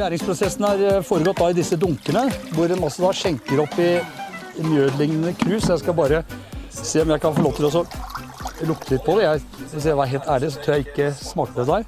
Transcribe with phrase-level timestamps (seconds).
[0.00, 2.22] Gjæringsprosessen har eh, foregått da i disse dunkene,
[2.56, 3.90] hvor en masse da skjenker opp i
[4.64, 5.68] mjødlignende krus.
[5.68, 6.22] Jeg skal bare
[6.72, 7.84] se om jeg kan få lov til å
[8.68, 9.26] lukte litt på det.
[9.26, 11.84] Jeg, hvis jeg var helt ærlig, så tror jeg ikke smakte det der.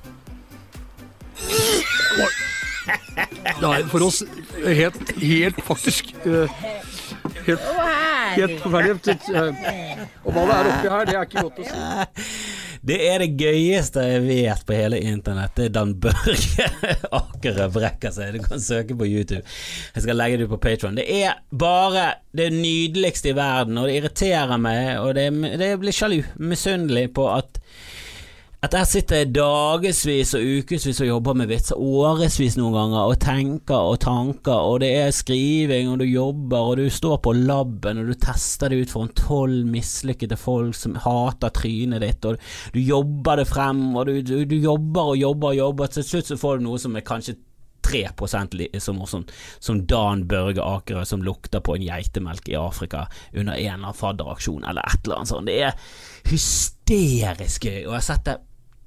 [3.62, 4.22] Det er for oss
[4.66, 6.60] helt, helt faktisk eh,
[7.42, 7.62] Helt,
[8.36, 9.16] helt forferdelig.
[9.34, 11.78] Eh, Og hva det er oppi her, det er ikke godt å si.
[12.82, 15.54] Det er det gøyeste jeg vet på hele internett.
[15.54, 16.66] Det er Dan Børge
[17.18, 18.34] Akerø brekker seg.
[18.34, 19.44] Du kan søke på YouTube.
[19.94, 20.98] Jeg skal legge det ut på Patron.
[20.98, 25.28] Det er bare det nydeligste i verden, og det irriterer meg, og det,
[25.62, 27.61] det blir sjalu, misunnelig på at
[28.62, 33.88] at jeg sitter dagevis og ukevis og jobber med vitser, årevis noen ganger, og tenker
[33.90, 38.12] og tanker, og det er skriving, og du jobber, og du står på laben, og
[38.12, 42.38] du tester det ut foran tolv mislykkede folk som hater trynet ditt, og
[42.70, 46.30] du jobber det frem, og du, du, du jobber og jobber og jobber, til slutt
[46.30, 47.34] så får du noe som er kanskje
[47.82, 48.04] 3
[48.54, 53.56] li- som, morsomt som Dan Børge Akerø som lukter på en geitemelk i Afrika under
[53.56, 55.50] en eller annen fadderaksjon eller et eller annet sånt.
[55.50, 55.74] Det er
[56.30, 58.38] hysterisk gøy, og jeg har sett det,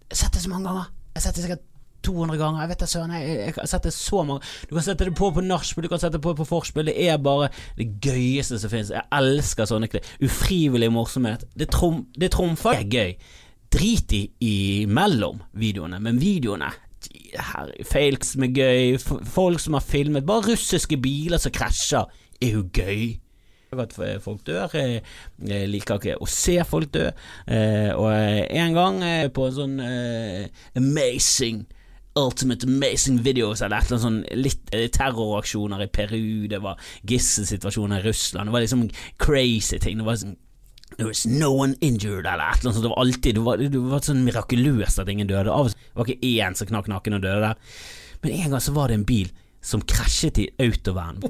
[0.05, 0.91] jeg har sett det så mange ganger.
[1.15, 1.63] Jeg har sett det sikkert
[2.05, 2.61] 200 ganger.
[2.61, 5.15] Jeg vet da søren, jeg, jeg har sett det så mange Du kan sette det
[5.17, 6.85] på på nachspiel, du kan sette det på på vorspiel.
[6.91, 8.93] Det er bare det gøyeste som finnes.
[8.93, 10.07] Jeg elsker sånne klipp.
[10.21, 11.47] Ufrivillig morsomhet.
[11.57, 12.31] Det, trom, det.
[12.31, 13.15] Det er gøy.
[13.75, 14.25] Drit i
[14.85, 16.69] imellom videoene, men videoene
[17.35, 22.05] her, Feil som er gøy, folk som har filmet Bare russiske biler som krasjer,
[22.41, 23.24] er jo gøy.
[23.75, 24.69] At folk dør.
[24.77, 25.01] Jeg
[25.43, 27.09] jeg liker ikke å se folk dø.
[27.47, 30.45] Eh, og eh, en gang eh, på en sånn eh,
[30.79, 31.65] amazing
[32.15, 36.79] Ultimate Amazing Videos eller et eller annet sånn litt eh, terroraksjoner i Peru, det var
[37.03, 38.85] gisselsituasjoner i Russland, det var liksom
[39.19, 39.99] crazy ting.
[39.99, 40.37] Det var sånn
[40.95, 42.83] There was no one injured, eller et eller annet sånt.
[42.85, 45.51] Det var alltid Det var, var sånn mirakuløst at ingen døde.
[45.51, 47.81] Av og til var ikke én som knakk nakken og døde der.
[48.21, 49.33] Men en gang så var det en bil
[49.65, 51.23] som krasjet i autovern.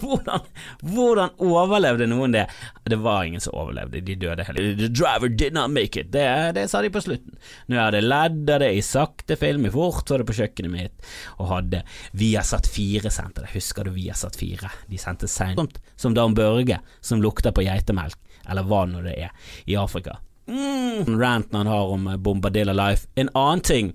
[0.00, 0.44] Hvordan,
[0.86, 2.44] hvordan overlevde noen det?
[2.86, 4.70] Det var ingen som overlevde, de døde heller.
[4.78, 6.12] The driver did not make it.
[6.14, 7.34] Det, det sa de på slutten.
[7.66, 11.10] Nå er det av det i sakte film, i fort var det på kjøkkenet mitt,
[11.38, 11.82] og hadde
[12.20, 13.52] Viasat 4 sendte det.
[13.56, 14.70] Husker du Viasat 4?
[14.90, 15.80] De sendte seint.
[16.00, 18.18] Som Dan Børge, som lukter på geitemelk,
[18.48, 19.34] eller hva nå det er,
[19.66, 20.20] i Afrika.
[20.50, 21.18] Mm.
[21.18, 23.10] Ranten han har om Bombadilla Life.
[23.14, 23.92] En annen ting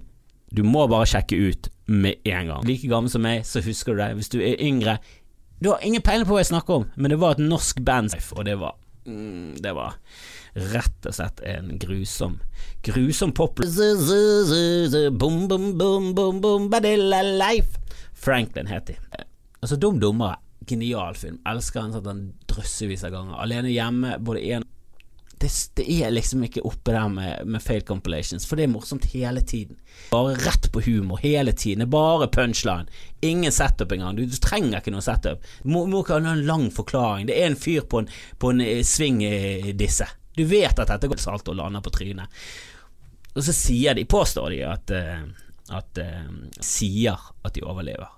[0.51, 2.65] du må bare sjekke ut med en gang.
[2.65, 4.13] Like gammel som meg, så husker du det.
[4.19, 4.99] Hvis du er yngre
[5.61, 8.11] Du har ingen peiling på hva jeg snakker om, men det var et norsk band,
[8.35, 8.75] og det var
[9.05, 9.95] mm, Det var
[10.73, 12.39] rett og slett en grusom
[12.85, 13.59] Grusom pop...
[18.13, 18.95] Franklin het de.
[19.61, 20.37] Altså, Dum dummere.
[20.69, 21.39] Genial film.
[21.45, 23.37] Elsker den sånn drøssevis av ganger.
[23.41, 24.65] Alene hjemme, både én
[25.39, 29.07] det, det er liksom ikke oppe der med, med fail compilations, for det er morsomt
[29.11, 29.75] hele tiden.
[30.11, 31.83] Bare rett på humor hele tiden.
[31.83, 32.87] Det er bare punchline.
[33.21, 34.15] Ingen setup engang.
[34.15, 35.43] Du, du trenger ikke noe setup.
[35.63, 37.27] Du må, ikke ha noen lang forklaring.
[37.27, 40.07] Det er en fyr på en, på en eh, svingdisse.
[40.35, 42.43] Du vet at dette går salt og lander på trynet.
[43.35, 45.25] Og så sier de, påstår de at, eh,
[45.75, 46.29] at eh,
[46.63, 48.13] Sier at de overlever.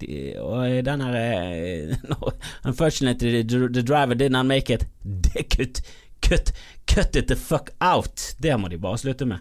[0.00, 2.30] De, og den her eh, no,
[2.62, 4.86] Unfortunately, the driver didn't make it.
[5.02, 5.82] Det kutt
[6.20, 6.52] Cut,
[6.86, 8.34] cut it the fuck out!
[8.38, 9.40] Det må de bare slutte med.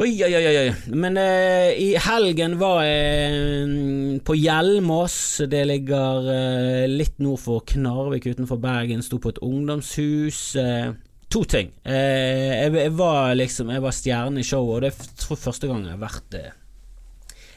[0.00, 0.68] Oi, oi, oi, oi.
[0.96, 5.16] Men eh, i helgen var jeg på Hjelmås.
[5.50, 9.02] Det ligger eh, litt nord for Knarvik utenfor Bergen.
[9.04, 10.40] Sto på et ungdomshus.
[10.56, 10.94] Eh,
[11.28, 11.74] to ting.
[11.84, 15.84] Eh, jeg, jeg var liksom Jeg var stjerne i showet, og det er første gang
[15.84, 16.56] jeg har vært eh,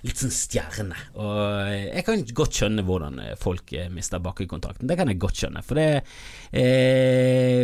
[0.04, 0.98] litt sånn stjerne.
[1.16, 4.88] Og jeg kan godt skjønne hvordan eh, folk eh, mister bakkekontakten.
[4.90, 5.64] Det kan jeg godt skjønne.
[5.64, 5.88] For det
[6.60, 7.64] eh,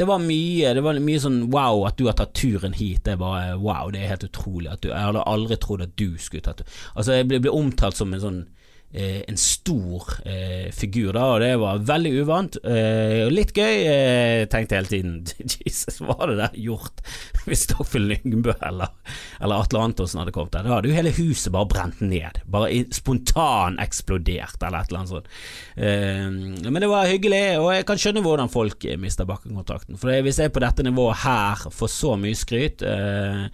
[0.00, 3.04] Det var mye Det var mye sånn wow, at du har tatt turen hit.
[3.04, 4.70] Det er bare wow, det er helt utrolig.
[4.72, 6.64] At du, jeg hadde aldri trodd at du skulle tatt
[6.94, 8.65] Altså, jeg ble, ble omtalt som en sånn eh,
[8.96, 12.58] en stor eh, figur, da, og det var veldig uvant.
[12.64, 13.74] Eh, og litt gøy.
[13.90, 15.16] Eh, tenkte hele tiden
[15.66, 17.02] Jesus, hva hadde det gjort
[17.46, 18.92] hvis Dagfinn Lyngbø eller,
[19.40, 20.66] eller Atle Antonsen hadde kommet der?
[20.66, 22.40] Da hadde jo hele huset bare brent ned.
[22.48, 25.32] Bare spontan eksplodert, eller et eller annet sånt.
[25.76, 29.98] Eh, men det var hyggelig, og jeg kan skjønne hvordan folk eh, mister bakkekontakten.
[30.00, 33.46] For hvis jeg på dette nivået her får så mye skryt, eh,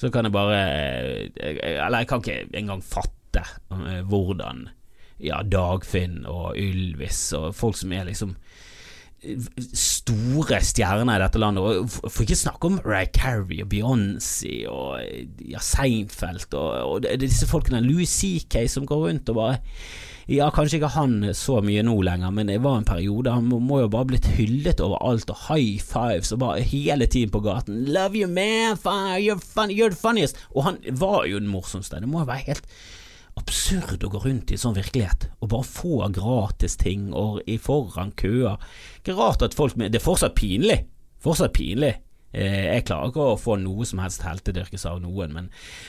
[0.00, 0.60] så kan jeg bare
[1.36, 4.68] eh, Eller jeg kan ikke engang fatte eh, hvordan
[5.20, 8.36] ja, Dagfinn og Ylvis og folk som er liksom
[9.76, 15.02] store stjerner i dette landet, og for ikke snakke om Ray Carey og Beyoncé og
[15.44, 19.58] ja, Seinfeld og, og det- disse folkene, Louis CK som går rundt og bare
[20.30, 23.32] ja, kanskje ikke han så mye nå lenger, men det var en periode.
[23.34, 27.40] Han må jo bare blitt hyllet overalt, og high fives, og bare hele tiden på
[27.42, 27.80] gaten.
[27.90, 28.76] Love you, man,
[29.18, 30.38] you're, funny, you're the funniest.
[30.54, 31.98] Og han var jo den morsomste.
[31.98, 32.62] Det må jo være helt
[33.38, 38.12] absurd å gå rundt i sånn virkelighet og bare få gratis ting og i foran
[38.18, 38.60] køer.
[39.00, 40.82] Ikke rart at folk Det er fortsatt pinlig.
[41.22, 41.94] Fortsatt pinlig.
[42.32, 45.48] Eh, jeg klarer ikke å få noe som helst heltedyrkelse av noen, men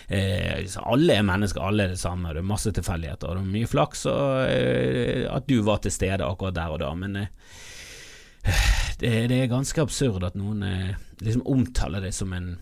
[0.10, 2.34] eh, alle er mennesker, alle er det samme.
[2.34, 5.94] Det er masse tilfeldigheter, og det er mye flaks og, eh, at du var til
[5.94, 7.30] stede akkurat der og da, men eh,
[9.02, 10.92] det, det, er ganske absurd at noen eh,
[11.22, 12.56] liksom omtaler det som en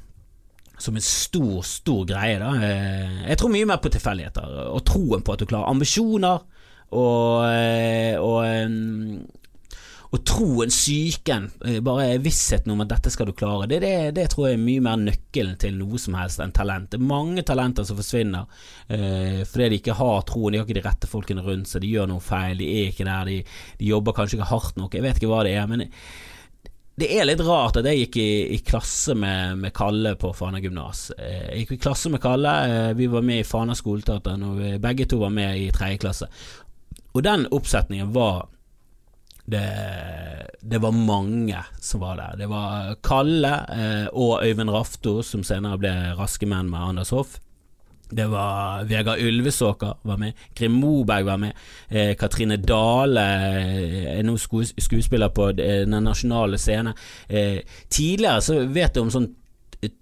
[0.80, 2.38] som en stor, stor greie.
[2.42, 2.54] Da.
[2.64, 6.46] Eh, jeg tror mye mer på tilfeldigheter og troen på at du klarer ambisjoner
[6.90, 7.44] og,
[8.24, 8.40] og
[10.10, 14.26] og troen, psyken, eh, bare vissheten om at dette skal du klare, det, det, det,
[14.32, 16.90] tror jeg er mye mer nøkkelen til noe som helst enn talent.
[16.90, 18.48] Det er mange talenter som forsvinner
[18.90, 21.94] eh, fordi de ikke har troen, de har ikke de rette folkene rundt seg, de
[21.94, 25.06] gjør noe feil, de er ikke der, de, de jobber kanskje ikke hardt nok, jeg
[25.06, 25.70] vet ikke hva det er.
[25.70, 25.86] men
[27.00, 30.60] det er litt rart at jeg gikk i, i klasse med, med, Kalle på Fana
[30.64, 31.10] gymnas.
[31.18, 34.56] Eh, jeg gikk i klasse med Kalle, eh, vi var med i Fana skoleteater når
[34.60, 36.30] vi begge to var med i tredje klasse.
[37.14, 38.48] Og den oppsetningen var
[39.50, 39.66] det,
[40.62, 42.36] det, var mange som var der.
[42.44, 47.40] Det var Kalle eh, og Øyvind Rafto, som senere ble Raske menn med Anders Hoff.
[48.10, 51.58] Det var Vegard Ylvesåker var med, Grim Moberg var med,
[51.90, 53.26] eh, Katrine Dale
[53.62, 56.98] eh, er nå skuespiller på eh, Den nasjonale scenen.
[57.28, 57.60] Eh,
[57.90, 59.30] tidligere så vet du om sånn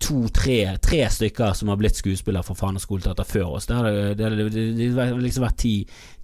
[0.01, 3.67] to-tre tre stykker som har blitt skuespillere for Fana skoleteater før oss.
[3.69, 5.65] Det har liksom vært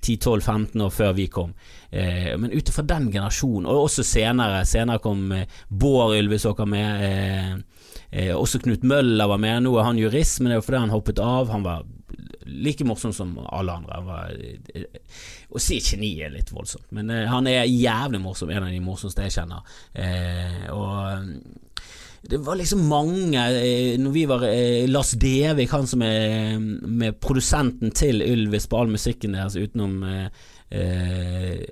[0.02, 1.54] 10-12-15 år før vi kom.
[1.92, 7.06] Eh, men ut ifra den generasjonen, og også senere, senere kom eh, Bård Ylvesåker med.
[7.06, 7.73] Eh,
[8.14, 9.66] eh, også Knut Møller var med.
[9.66, 11.52] Nå er han jurist, men det er jo fordi han hoppet av.
[11.54, 11.84] Han var
[12.46, 14.00] like morsom som alle andre.
[14.08, 14.38] Var,
[14.78, 15.20] eh,
[15.50, 18.54] å si geni er litt voldsomt, men eh, han er jævlig morsom.
[18.54, 19.76] En av de morsomste jeg kjenner.
[20.74, 21.34] og
[22.24, 27.20] det var liksom mange eh, Når vi var eh, Lars Devik, han som er med
[27.20, 31.66] produsenten til Ylvis på all musikken deres utenom eh,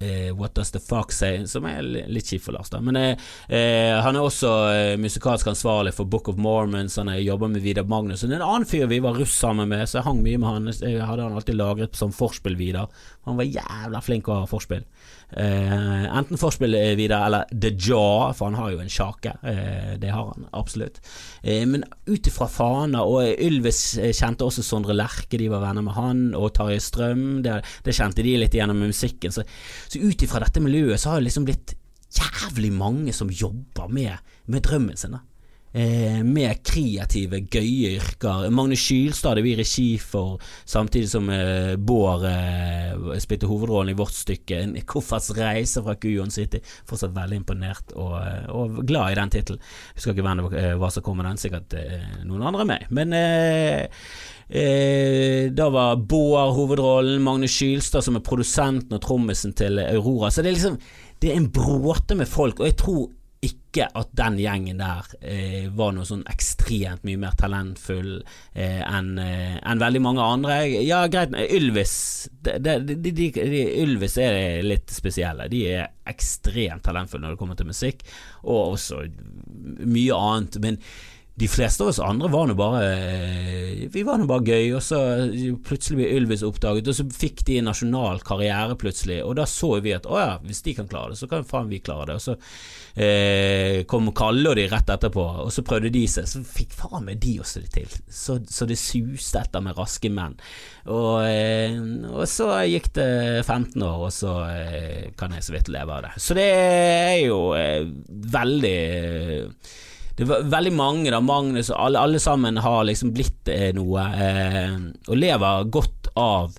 [0.00, 2.80] eh, eh, What Does The Fuck Say, som er litt kjip for Lars, da.
[2.80, 3.16] Men eh,
[4.00, 4.50] han er også
[5.00, 8.32] musikalsk ansvarlig for Book of Mormons, han jobber med Vidar Magnussen.
[8.32, 10.72] En annen fyr vi var russ sammen med, så jeg hang mye med han.
[10.72, 12.90] Jeg hadde han alltid lagret som forspill, Vidar.
[13.28, 14.86] Han var jævla flink å ha forspill.
[15.30, 19.36] Uh, enten forspill videre eller The Jaw, for han har jo en sjake.
[19.44, 20.98] Uh, det har han absolutt.
[21.44, 23.82] Uh, men ut ifra Fana, og Ylvis
[24.18, 28.26] kjente også Sondre Lerche, de var venner med han, og Tarjei Strøm, det, det, kjente
[28.26, 29.34] de litt gjennom musikken.
[29.34, 29.46] Så,
[29.86, 31.76] så ut ifra dette miljøet så har det liksom blitt
[32.10, 34.18] jævlig mange som jobber med,
[34.50, 35.14] med drømmen sin.
[35.14, 35.29] da
[35.72, 38.48] eh, med kreative, gøye yrker.
[38.54, 44.16] Magne Skylstad hadde vi regi for, samtidig som eh, Bård eh, spilte hovedrollen i vårt
[44.16, 44.60] stykke.
[44.64, 46.62] En kofferts reise fra Kujon City.
[46.88, 49.62] Fortsatt veldig imponert og, eh, og glad i den tittelen.
[49.94, 50.58] Husker ikke hvem det var,
[50.90, 52.90] eh, som kom med den, sikkert eh, noen andre med.
[52.90, 53.18] Men
[55.54, 60.30] da var Bård hovedrollen, Magne Skylstad som er produsenten og trommisen til Aurora.
[60.30, 60.80] Så det er liksom
[61.20, 65.68] Det er en bråte med folk, og jeg tror ikke at den gjengen der eh,
[65.72, 68.18] var noe sånn ekstremt mye mer talentfull
[68.52, 70.58] eh, enn eh, en veldig mange andre.
[70.84, 71.94] Ja, greit, Ylvis
[72.44, 75.48] Ylvis er litt spesielle.
[75.52, 78.04] De er ekstremt talentfulle når det kommer til musikk,
[78.44, 79.06] og også
[79.88, 80.60] mye annet.
[80.60, 80.80] Men
[81.40, 84.82] de fleste av oss andre var nå bare eh, Vi var nå bare gøy, og
[84.84, 84.98] så
[85.64, 89.72] plutselig ble Ylvis oppdaget, og så fikk de en nasjonal karriere plutselig, og da så
[89.80, 92.18] vi at å ja, hvis de kan klare det, så kan faen vi klare det.
[92.20, 92.36] Og så
[93.00, 97.08] eh, kom Kalle og de rett etterpå, og så prøvde de seg, så fikk faen
[97.08, 97.98] meg de også det til.
[98.06, 100.36] Så, så det suste etter med raske menn.
[100.92, 101.76] Og, eh,
[102.12, 103.10] og, så gikk det
[103.46, 106.16] 15 år, og så eh, kan jeg så vidt leve av det.
[106.20, 107.86] Så det er jo eh,
[108.40, 108.80] veldig
[110.20, 114.04] det var veldig mange, da, Magnus og alle, alle sammen har liksom blitt eh, noe,
[114.20, 114.74] eh,
[115.08, 116.52] og lever godt av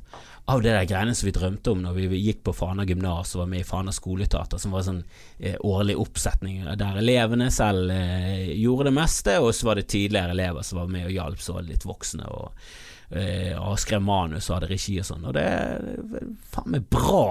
[0.52, 3.44] av det der greiene som vi drømte om når vi gikk på Fana gymnas og
[3.44, 5.04] var med i Fana skoleteater, som var en sånn
[5.40, 10.36] eh, årlig oppsetning der elevene selv eh, gjorde det meste, og så var det tidligere
[10.36, 12.68] elever som var med og hjalp, så var det litt voksne og,
[13.14, 17.26] eh, og skrev manus og hadde regi og sånn, og det er faen meg bra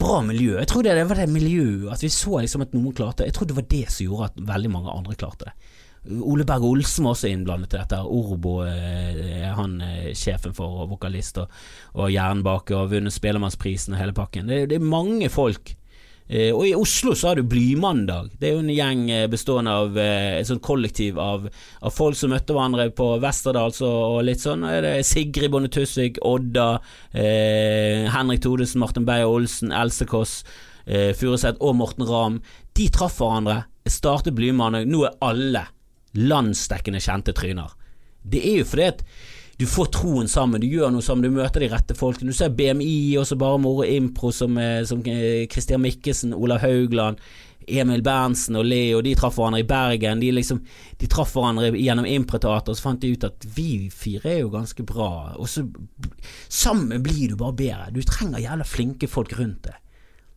[0.00, 0.56] bra miljø.
[0.58, 3.30] Jeg tror det, var det miljøet, at vi så liksom at noen klarte det.
[3.30, 5.54] Jeg tror det var det som gjorde at veldig mange andre klarte det.
[6.02, 8.00] Ole Berg Olsen var også innblandet i dette.
[8.02, 11.52] Orbo eh, han eh, sjefen for vokalist og,
[11.94, 14.50] og jernbake og vunnet Spellemannsprisen og hele pakken.
[14.50, 15.76] Det, det er mange folk
[16.54, 18.30] og i Oslo så har du Blymandag.
[18.40, 21.44] Det er jo en gjeng eh, bestående av eh, et sånt kollektiv av,
[21.82, 24.64] av, folk som møtte hverandre på Westerdals og, og litt sånn.
[24.64, 26.70] Er det Sigrid Bonde Tusvik, Odda,
[27.12, 30.38] eh, Henrik Todesen, Martin Beyer-Olsen, Else Kåss,
[30.86, 32.40] eh, Furuseth og Morten Ramm.
[32.78, 34.88] De traff hverandre, startet Blymandag.
[34.88, 35.66] Nå er alle
[36.16, 37.76] landsdekkende kjente tryner.
[38.22, 39.04] Det er jo fordi at
[39.62, 42.32] du får troen sammen, du gjør noe sammen, du møter de rette folkene.
[42.32, 46.64] Du ser BMI, og så bare moro impro, som, eh, som eh, Christian Mikkelsen, Olav
[46.64, 47.20] Haugland,
[47.70, 50.18] Emil Berntsen og Leo, de traff hverandre i Bergen.
[50.18, 50.58] De, liksom,
[50.98, 54.50] de traff hverandre gjennom improteater, og så fant de ut at vi fire er jo
[54.50, 55.12] ganske bra.
[55.38, 55.62] Og så
[56.50, 57.92] sammen blir du bare bedre.
[57.94, 59.78] Du trenger jævla flinke folk rundt deg.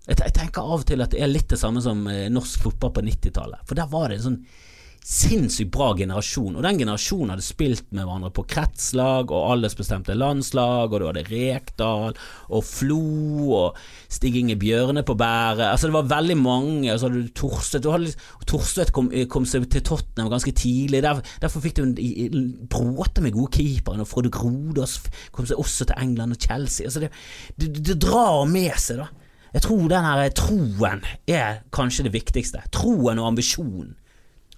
[0.05, 2.93] Jeg, tenker av og til at det er litt det samme som eh, norsk fotball
[2.93, 3.65] på 90-tallet.
[3.65, 4.41] For der var det en sånn
[5.05, 10.89] sinnssykt bra generasjon, og den generasjonen hadde spilt med hverandre på kretslag og aldersbestemte landslag,
[10.89, 12.15] og du hadde Rekdal
[12.49, 13.01] og Flo
[13.53, 13.77] og
[14.09, 15.67] Stig Inge Bjørne på bæret.
[15.67, 16.93] Altså Det var veldig mange.
[16.93, 18.15] Og så hadde du Torstvedt.
[18.49, 21.03] Torstvedt kom, kom, seg til Tottenham ganske tidlig.
[21.05, 21.93] Der, derfor fikk du
[22.71, 24.01] bråte med gode keepere.
[24.01, 24.97] Og Frode Grodås
[25.35, 26.87] kom seg også til England og Chelsea.
[26.89, 27.11] Altså det,
[27.61, 29.11] det, det drar med seg, da.
[29.55, 32.65] Jeg tror den her troen er kanskje det viktigste.
[32.73, 33.93] Troen og ambisjonen.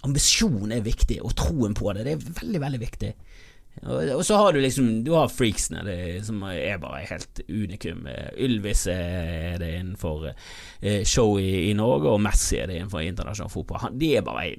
[0.06, 2.06] Ambisjon er viktig, og troen på det.
[2.06, 3.12] Det er veldig, veldig viktig.
[3.78, 8.06] Og, og så har du liksom Du har freaksene, det, som er bare helt unikum.
[8.38, 13.54] Ylvis er det innenfor eh, show i, i, Norge, og Messi er det innenfor internasjonal
[13.54, 13.82] fotball.
[13.86, 14.52] Han, de er bare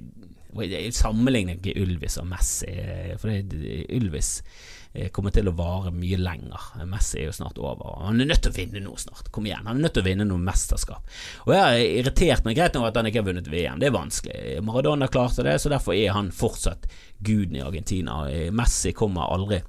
[0.60, 2.72] Jeg sammenligner ikke Ylvis og Messi,
[3.20, 4.79] for det, Ylvis Eh,
[5.14, 6.64] kommer til å vare mye lenger.
[6.90, 8.00] Messi er jo snart over.
[8.02, 9.30] Han er nødt til å vinne noe snart.
[9.30, 11.12] Kom igjen, han er nødt til å vinne noe mesterskap.
[11.46, 13.94] Og Jeg har irritert meg greit nok at han ikke har vunnet VM, det er
[13.94, 14.56] vanskelig.
[14.66, 16.88] Maradona klarte det, så derfor er han fortsatt
[17.22, 18.24] guden i Argentina.
[18.50, 19.62] Messi kommer aldri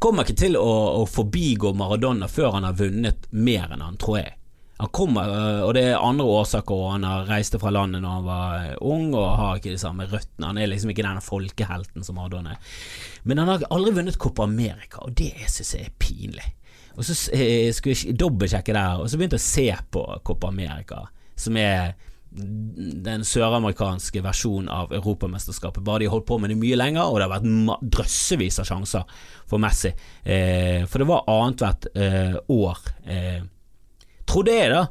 [0.00, 0.68] Kommer ikke til å,
[1.02, 4.37] å forbigå Maradona før han har vunnet mer enn han, tror jeg.
[4.78, 8.26] Han kommer, øh, og det er andre årsaker, han har reiste fra landet når han
[8.28, 10.46] var øh, ung og har ikke de samme røttene.
[10.46, 12.76] Han er liksom ikke den folkehelten som Maradona er.
[13.24, 16.46] Men han har aldri vunnet Copa America, og det syns jeg er pinlig.
[16.98, 20.50] Og så eh, skulle jeg dobbeltsjekke der, og så begynte jeg å se på Copa
[20.50, 21.04] America,
[21.38, 21.96] som er
[22.30, 25.82] den søramerikanske versjonen av Europamesterskapet.
[25.84, 28.68] Bare de har holdt på med det mye lenger, og det har vært drøssevis av
[28.68, 29.94] sjanser for Messi.
[30.22, 32.82] Eh, for det var annethvert eh, år.
[33.08, 33.40] Eh,
[34.28, 34.86] Trodde jeg, da.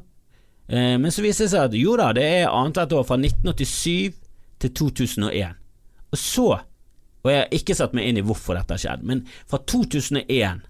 [0.67, 4.17] Eh, men så viste det seg at jo da, det er annethvert år fra 1987
[4.63, 5.59] til 2001.
[6.11, 6.47] Og så,
[7.23, 10.63] og jeg har ikke satt meg inn i hvorfor dette har skjedd, men fra 2001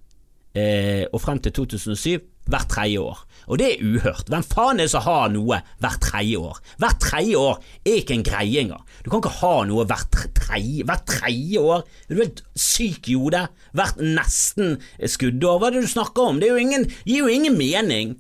[0.58, 3.24] eh, og frem til 2007 hvert tredje år.
[3.48, 4.30] Og det er uhørt.
[4.32, 6.60] Hvem faen er det som har noe hvert tredje år?
[6.80, 8.86] Hvert tredje år er ikke en greie engang.
[9.04, 11.84] Du kan ikke ha noe hvert tredje, hvert tredje år.
[12.08, 13.48] Er du helt syk i hodet?
[13.78, 15.60] Hvert nesten skuddår?
[15.60, 16.40] Hva er det du snakker om?
[16.40, 18.16] Det jo ingen, gir jo ingen mening.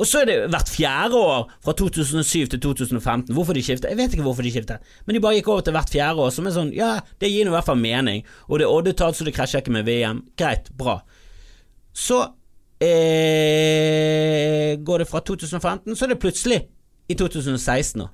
[0.00, 3.34] Og så er det hvert fjerde år fra 2007 til 2015.
[3.36, 3.90] Hvorfor de skifter?
[3.92, 6.30] Jeg vet ikke hvorfor de skifter, men de bare gikk over til hvert fjerde år,
[6.32, 8.24] som er sånn, ja, det gir nå i hvert fall mening.
[8.48, 10.18] Og det er oddetall, så det krasjer ikke med VM.
[10.40, 10.96] Greit, bra.
[11.92, 12.18] Så
[12.80, 16.60] eh, går det fra 2015, så er det plutselig
[17.10, 18.06] i 2016 nå.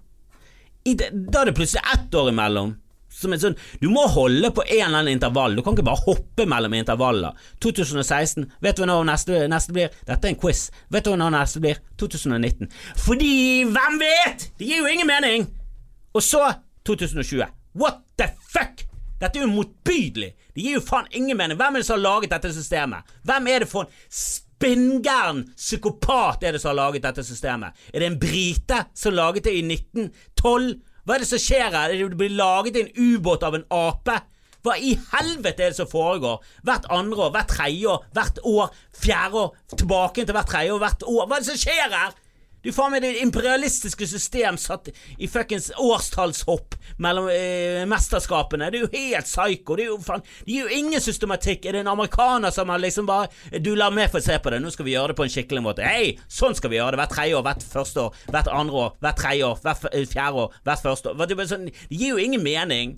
[0.87, 2.75] da er det plutselig ett år imellom
[3.17, 5.57] som et sånn Du må holde på en eller annen intervall.
[5.57, 7.37] Du kan ikke bare hoppe mellom intervaller.
[7.65, 8.47] 2016.
[8.63, 9.95] Vet du når neste, neste blir?
[10.09, 10.67] Dette er en quiz.
[10.93, 11.81] Vet du når neste blir?
[12.01, 12.71] 2019.
[13.07, 13.37] Fordi
[13.73, 14.51] hvem vet?
[14.59, 15.49] Det gir jo ingen mening!
[16.17, 16.43] Og så
[16.89, 17.45] 2020.
[17.77, 18.87] What the fuck?
[19.21, 20.33] Dette er jo motbydelig.
[20.55, 21.59] Det gir jo faen ingen mening.
[21.61, 23.15] Hvem er det som har laget dette systemet?
[23.25, 27.77] Hvem er det for en spinngæren psykopat er det som har laget dette systemet?
[27.93, 30.77] Er det en brite som laget det i 1912?
[31.07, 31.95] Hva er det som skjer her?
[31.95, 34.19] Det blir laget en ubåt av en ape?
[34.67, 36.41] Hva i helvete er det som foregår?
[36.67, 40.81] Hvert andre år, hvert tredje år, hvert år, fjerde år, tilbake til hvert tredje år,
[40.83, 41.29] hvert år.
[41.29, 42.17] Hva er det som skjer her?
[42.67, 44.89] Du faen meg det imperialistiske system satt
[45.23, 48.73] i fuckings årstallshopp mellom eh, mesterskapene.
[48.75, 49.77] Det er jo helt psycho.
[49.79, 51.63] Det er jo faen Det gir jo ingen systematikk.
[51.63, 54.59] Er det en amerikaner som har liksom bare Du, la meg få se på det.
[54.65, 55.87] Nå skal vi gjøre det på en skikkelig måte.
[55.87, 57.05] Hei, sånn skal vi gjøre det.
[57.05, 60.43] Hvert tredje år, hvert første år, hvert andre år, hvert tredje år, hvert eh, fjerde
[60.43, 61.47] år, hvert første år.
[61.47, 62.97] Sånn, det gir jo ingen mening.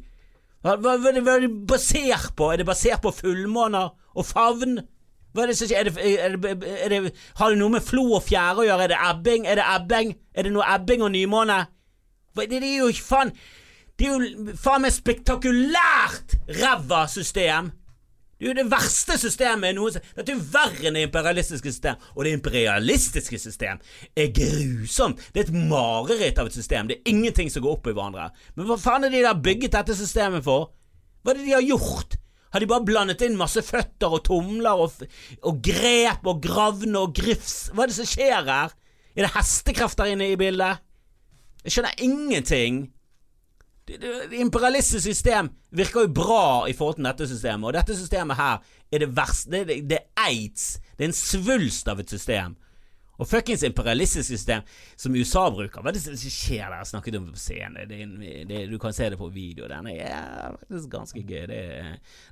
[0.64, 2.54] Hva, hva, hva er det basert på?
[2.54, 4.80] Er det basert på fullmåner og favn?
[5.32, 5.90] Hva er det som skjer?
[5.92, 7.08] Er er er
[7.40, 8.86] har det noe med flo og fjære å gjøre?
[8.86, 9.46] Er det ebbing?
[9.46, 10.14] Er det ebbing?
[10.34, 11.58] Er det noe ebbing og nymåne?
[12.38, 13.32] Det, er jo ikke faen
[13.98, 17.72] Det er jo faen meg spektakulært ræva system!
[18.38, 21.98] Det er jo det verste systemet noen Dette er jo verre enn det imperialistiske system.
[22.14, 23.80] Og det imperialistiske system
[24.14, 25.24] er grusomt.
[25.34, 26.86] Det er et mareritt av et system.
[26.86, 28.28] Det er ingenting som går opp i hverandre.
[28.54, 30.70] Men hva faen er det de har bygget dette systemet for?
[31.26, 32.17] Hva er det de har gjort?
[32.52, 35.02] Har de bare blandet inn masse føtter og tomler og,
[35.44, 37.68] og grep og gravne og grifs?
[37.72, 38.76] Hva er det som skjer her?
[39.18, 40.80] Er det hestekrefter inne i bildet?
[41.64, 42.86] Jeg skjønner ingenting.
[43.88, 47.96] Det, det, det imperialistiske system virker jo bra i forhold til dette systemet, og dette
[47.96, 48.62] systemet her
[48.92, 49.50] er det verste.
[49.52, 50.78] Det, det, det er aids.
[50.96, 52.56] Det er en svulst av et system.
[53.18, 54.62] Og fuckings imperialistisk system
[54.96, 55.82] som USA bruker.
[55.82, 56.76] Hva er det som skjer der?
[56.78, 57.88] Jeg snakket om på scenen.
[57.90, 57.98] Det,
[58.46, 59.66] det, du kan se det på video.
[59.70, 61.48] Den er faktisk ganske gøy.
[61.50, 61.62] Det,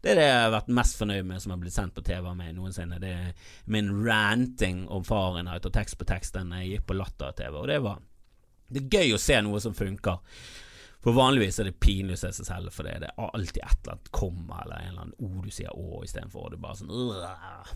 [0.05, 2.31] det er det jeg har vært mest fornøyd med som har blitt sendt på TV
[2.39, 3.01] meg noensinne.
[3.03, 3.33] Det er
[3.75, 6.39] min ranting om Fahrenheit og tekst på tekst.
[6.39, 8.05] Den jeg gikk på Latter-TV, og det var
[8.67, 10.23] Det er gøy å se noe som funker.
[11.07, 13.77] For vanligvis er det pinlig å se seg selv, for det det er alltid et
[13.77, 16.49] eller annet komma eller en eller annen o du sier å istedenfor.
[16.51, 17.69] Det er bare sånn «Åh».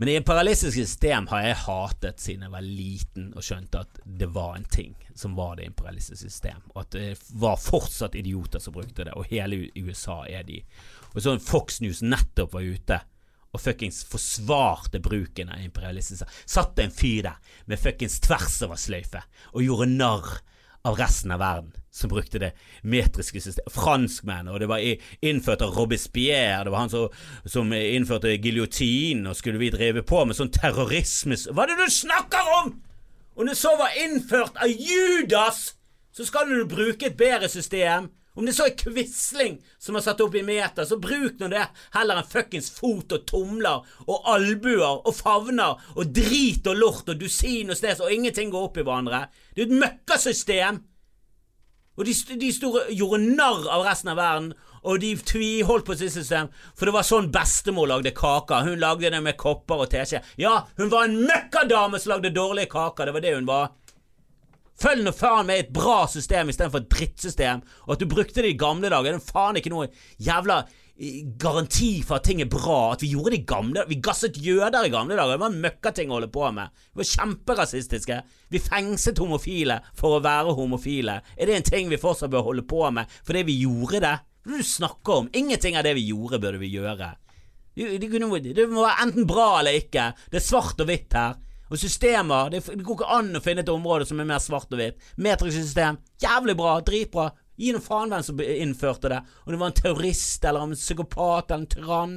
[0.00, 4.30] Men et imperialistiske system har jeg hatet siden jeg var liten og skjønte at det
[4.32, 7.10] var en ting som var det imperialistiske system, og at det
[7.44, 10.62] var fortsatt idioter som brukte det, og hele USA er de.
[11.12, 13.02] Og så Fox News nettopp var ute
[13.54, 19.20] og fuckings forsvarte bruken av imperialistisk Satt en fyr der med fuckings sløyfe,
[19.52, 20.40] og gjorde narr
[20.84, 22.50] av resten av verden som brukte det
[22.82, 23.72] metriske systemet.
[23.72, 24.82] Franskmenn, og det var
[25.24, 26.64] innført av Robespierre.
[26.64, 27.08] Det var han som,
[27.46, 31.94] som innførte giljotin, og skulle vi drive på med sånn terrorisme Hva er det du
[31.94, 32.74] snakker om?!
[33.34, 35.72] Om det så var innført av Judas,
[36.14, 38.12] så skal du bruke et bedre system.
[38.34, 41.68] Om det så er Quisling som har satt opp i meter, så bruk nå det
[41.94, 47.20] heller enn fuckings fot og tomler og albuer og favner og drit og lort og
[47.20, 49.28] dusin og sted og ingenting går opp i hverandre.
[49.54, 50.82] Det er jo et møkkasystem!
[51.94, 54.48] Og de, de store gjorde narr av resten av verden,
[54.84, 58.66] og de tviholdt på sitt system, for det var sånn bestemor lagde kaker.
[58.66, 60.20] Hun lagde det med kopper og teskje.
[60.42, 63.70] Ja, hun var en møkkadame som lagde dårlige kaker, det var det hun var.
[64.80, 68.54] Følg nå faen meg et bra system istedenfor et drittsystem, og at du brukte det
[68.54, 69.86] i gamle dager, det er faen ikke noe
[70.22, 72.80] jævla eh, garanti for at ting er bra.
[72.96, 75.62] At vi gjorde det i gamle Vi gasset jøder i gamle dager, det var en
[75.62, 76.74] møkkating å holde på med.
[76.90, 78.20] Vi var kjemperasistiske.
[78.50, 81.20] Vi fengslet homofile for å være homofile.
[81.38, 84.16] Er det en ting vi fortsatt bør holde på med fordi vi gjorde det?
[84.44, 85.30] Hva er det du snakker om?
[85.32, 87.14] Ingenting av det vi gjorde, burde vi gjøre.
[87.74, 90.10] Det må være enten bra eller ikke.
[90.30, 91.38] Det er svart og hvitt her.
[91.70, 94.72] Og systemer det, det går ikke an å finne et område som er mer svart
[94.72, 95.00] og hvitt.
[95.16, 97.30] Metrisk system, jævlig bra, dritbra.
[97.56, 99.20] Gi nå faen hvem som innførte det.
[99.44, 102.16] Om det var en terrorist eller en psykopat eller en tyrann.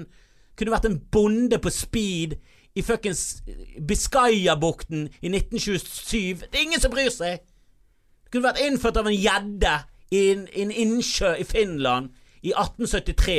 [0.57, 2.37] Kunne vært en bonde på speed
[2.77, 3.43] i fuckings
[3.89, 6.47] Biscaya-bukten i 1927.
[6.47, 7.45] Det er ingen som bryr seg!
[8.25, 9.75] Det kunne vært innført av en gjedde
[10.11, 12.11] i en, en innsjø i Finland
[12.43, 13.37] i 1873.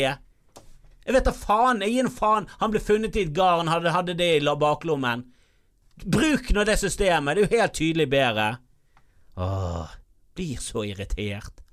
[1.09, 1.83] Jeg vet da faen.
[1.85, 2.49] Jeg gir nå faen.
[2.63, 5.27] Han ble funnet i et garn, hadde, hadde det i baklommen.
[6.05, 7.37] Bruk nå det systemet.
[7.37, 8.51] Det er jo helt tydelig bedre.
[9.39, 9.97] Åh,
[10.37, 11.65] blir så irritert.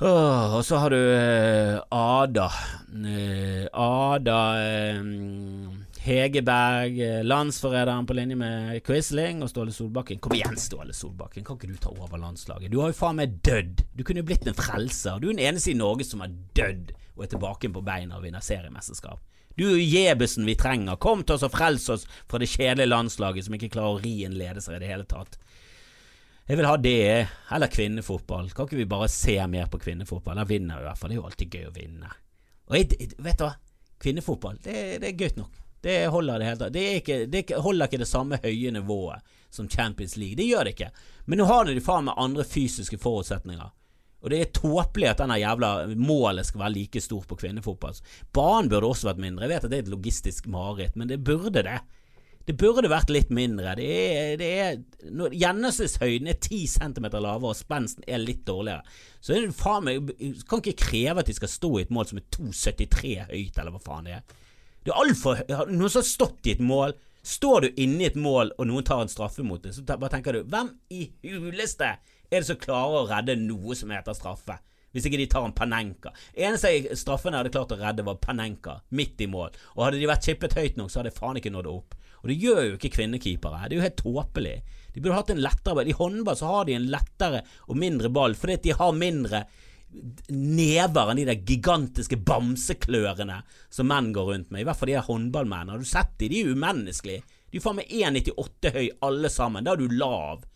[0.00, 2.48] Åh, og så har du eh, Ada.
[2.90, 5.04] Eh, Ada eh,
[6.04, 10.18] Hegerberg, eh, landsforræderen på linje med Quisling og Ståle Solbakken.
[10.18, 12.72] Kom igjen, Ståle Solbakken, kan ikke du ta over landslaget?
[12.74, 13.84] Du har jo faen meg dødd.
[13.94, 15.22] Du kunne jo blitt en frelser.
[15.22, 18.26] Du er den eneste i Norge som har dødd og er tilbake på beina og
[18.26, 19.22] vinner seriemesterskap.
[19.54, 20.98] Du er jo Jebesen vi trenger.
[21.00, 24.16] Kom til oss og frels oss fra det kjedelige landslaget som ikke klarer å ri
[24.26, 25.38] en ledelse i det hele tatt.
[26.44, 28.50] Jeg vil ha det, eller kvinnefotball.
[28.52, 30.36] Kan ikke vi bare se mer på kvinnefotball?
[30.42, 31.12] Da vinner vi i hvert fall.
[31.12, 32.10] Det er jo alltid gøy å vinne.
[32.68, 33.54] Og jeg, vet du hva?
[34.04, 35.62] Kvinnefotball, det, det er gøy nok.
[35.84, 39.34] Det holder det helt Det, er ikke, det er holder ikke det samme høye nivået
[39.52, 40.36] som Champions League.
[40.36, 40.90] Det gjør det ikke.
[41.24, 43.70] Men nå har de faen meg andre fysiske forutsetninger.
[44.24, 47.98] Og det er tåpelig at denne jævla målet skal være like stort på kvinnefotball.
[48.32, 49.44] Banen burde også vært mindre.
[49.44, 51.82] Jeg vet at det er et logistisk mareritt, men det burde det.
[52.44, 53.72] Det burde vært litt mindre.
[53.78, 54.80] Det er, det er,
[55.12, 58.84] når Gjennomsnittshøyden er 10 centimeter lavere, og spensten er litt dårligere.
[59.20, 60.10] Så det faen meg
[60.48, 63.72] Kan ikke kreve at de skal stå i et mål som er 2,73 høyt, eller
[63.72, 64.40] hva faen det er.
[64.84, 65.40] Det er altfor
[65.72, 66.96] Noen som har stått i et mål.
[67.24, 70.12] Står du inne i et mål, og noen tar en straffe mot det, så bare
[70.12, 71.94] tenker du Hvem i huleste
[72.30, 74.58] er det som klarer å redde noe som heter straffe?
[74.94, 76.12] Hvis ikke de tar en Panenka.
[76.38, 79.50] Eneste straffen jeg hadde klart å redde, var Panenka, midt i mål.
[79.74, 81.96] Og hadde de vært chippet høyt nok, så hadde jeg faen ikke nådd opp.
[82.22, 83.66] Og det gjør jo ikke kvinnekeepere.
[83.66, 84.54] Det er jo helt tåpelig.
[84.94, 85.90] De burde hatt en lettere ball.
[85.90, 89.42] I håndball så har de en lettere og mindre ball fordi at de har mindre
[90.32, 94.62] never enn de der gigantiske bamseklørne som menn går rundt med.
[94.62, 95.74] I hvert fall de er håndballmennene.
[95.74, 96.30] Har du sett de?
[96.30, 97.26] De er umenneskelige.
[97.50, 99.66] De er faen meg 1,98 høy alle sammen.
[99.66, 100.46] Da er du lav.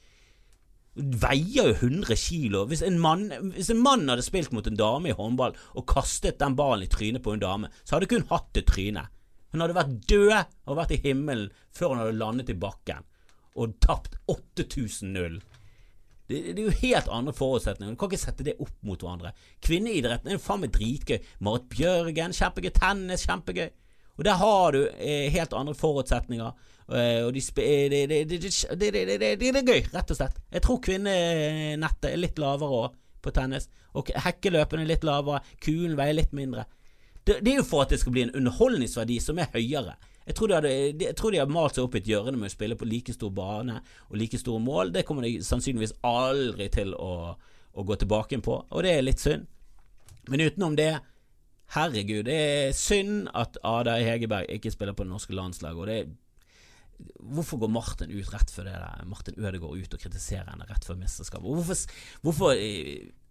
[0.99, 2.65] Veier jo 100 kilo.
[2.67, 6.41] Hvis en, mann, hvis en mann hadde spilt mot en dame i håndball og kastet
[6.41, 9.05] den ballen i trynet på en dame, så hadde ikke hun hatt et tryne.
[9.53, 10.35] Hun hadde vært død
[10.69, 13.07] og vært i himmelen før hun hadde landet i bakken
[13.59, 15.39] og tapt 8000-0.
[16.29, 17.95] Det, det er jo helt andre forutsetninger.
[17.95, 19.33] Du kan ikke sette det opp mot hverandre.
[19.65, 21.23] Kvinneidretten er jo faen meg dritgøy.
[21.47, 22.73] Marit Bjørgen, kjempegøy.
[22.77, 23.71] Tennis, kjempegøy.
[24.19, 26.75] Og der har du eh, helt andre forutsetninger.
[26.89, 30.39] Eh, og de eh, det, det, det, er gøy, rett og slett.
[30.53, 33.69] Jeg tror kvinnenettet er litt lavere òg på tennis.
[33.99, 36.65] Og hekkeløpene er litt lavere, kulen veier litt mindre.
[37.25, 39.99] Det, det, er jo for at det skal bli en underholdningsverdi som er høyere.
[40.29, 40.73] Jeg tror, de hadde,
[41.05, 43.13] jeg tror de har malt seg opp i et hjørne med å spille på like
[43.17, 44.93] stor bane og like store mål.
[44.93, 47.33] Det kommer de sannsynligvis aldri til å,
[47.73, 49.49] å gå tilbake på, og det er litt synd.
[50.29, 50.91] Men utenom det,
[51.73, 55.97] herregud, det er synd at Ada Hegerberg ikke spiller på det norske landslaget, og det
[56.03, 56.11] er
[57.29, 59.07] Hvorfor går Martin ut rett før det der?
[59.07, 61.47] Martin Ødegaard ut og kritiserer henne rett før mesterskapet?
[61.47, 62.61] Hvorfor, hvorfor,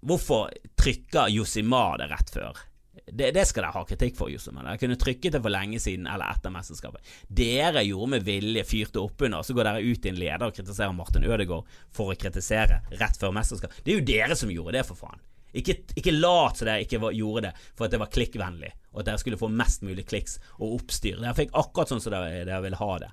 [0.08, 2.66] hvorfor trykker Josimar det rett før?
[3.06, 4.66] Det, det, skal dere ha kritikk for, Josimar.
[4.66, 7.14] Dere kunne trykket det for lenge siden eller etter mesterskapet.
[7.28, 10.96] Dere gjorde med vilje, fyrte oppunder, så går dere ut i en leder og kritiserer
[10.98, 13.84] Martin Ødegaard for å kritisere rett før mesterskapet.
[13.84, 15.24] Det er jo dere som gjorde det, for faen.
[15.58, 19.02] Ikke, ikke lat som dere ikke var, gjorde det for at det var klikkvennlig, og
[19.02, 21.22] at dere skulle få mest mulig kliks og oppstyr.
[21.22, 23.12] Dere fikk akkurat sånn som dere, dere ville ha det.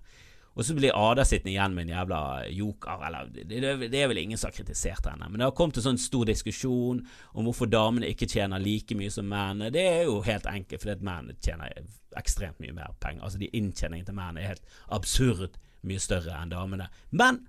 [0.54, 2.20] Og så blir Ada sittende igjen med en jævla
[2.54, 3.02] joker.
[3.08, 3.58] Eller, det,
[3.90, 5.26] det, er vel ingen som har kritisert henne.
[5.28, 7.02] Men det har kommet en sånn stor diskusjon
[7.34, 9.72] om hvorfor damene ikke tjener like mye som mennene.
[9.74, 11.74] Det er jo helt enkelt fordi at mennene tjener
[12.20, 13.24] ekstremt mye mer penger.
[13.26, 16.86] Altså de Inntjeningen til mennene er helt absurd mye større enn damene.
[17.10, 17.42] Men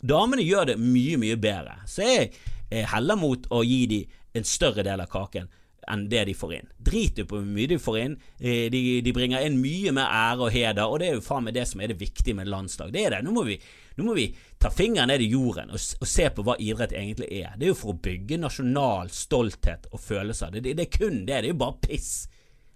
[0.00, 1.76] damene gjør det mye, mye bedre.
[1.90, 5.48] Så jeg heller mot å gi dem en større del av kaken
[5.92, 6.68] enn det de får inn.
[6.88, 8.14] Drit i hvor mye de får inn.
[8.38, 11.46] Eh, de, de, bringer inn mye mer ære og heder, og det er jo faen
[11.46, 12.92] meg det som er det viktige med landslag.
[12.94, 13.24] Det er det.
[13.26, 13.58] Nå må vi,
[13.96, 14.28] nå må vi
[14.62, 17.56] ta fingeren ned i jorden og, og, se på hva idrett egentlig er.
[17.56, 20.54] Det er jo for å bygge nasjonal stolthet og følelser.
[20.54, 21.32] Det, det, det er kun det.
[21.34, 22.14] Det er jo bare piss.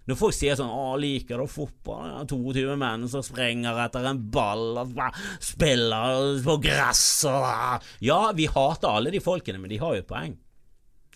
[0.09, 4.79] Når folk sier sånn 'Å, liker du fotball?' 22 menn som sprenger etter en ball
[4.81, 4.97] og
[5.39, 7.03] spiller på gress
[8.01, 10.33] Ja, vi hater alle de folkene, men de har jo poeng.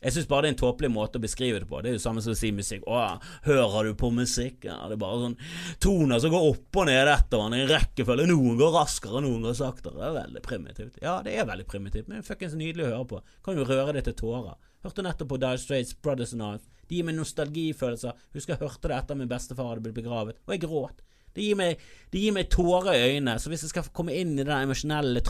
[0.01, 1.79] Jeg syns bare det er en tåpelig måte å beskrive det på.
[1.81, 2.83] Det er jo samme som å si musikk.
[2.85, 3.15] Å,
[3.47, 4.67] hører du på musikk?
[4.67, 5.37] Ja, det er bare sånn
[5.81, 8.27] toner som går opp og ned etter hverandre i rekkefølge.
[8.29, 9.95] Noen går raskere, noen går saktere.
[9.97, 11.01] Det er veldig primitivt.
[11.01, 13.23] Ja, det er veldig primitivt, men fuckings nydelig å høre på.
[13.47, 14.59] Kan jo røre det til tårer.
[14.85, 16.69] Hørte nettopp på Dire Straits, Brothers and Arms.
[16.85, 18.19] De gir meg nostalgifølelser.
[18.35, 21.01] Husker jeg hørte det etter min bestefar hadde blitt begravet, og jeg gråt.
[21.35, 21.81] Det gir, meg,
[22.13, 23.37] det gir meg tårer i øynene.
[23.41, 25.23] Så hvis jeg skal komme inn i det emosjonelle